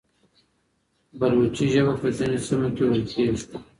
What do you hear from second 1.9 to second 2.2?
په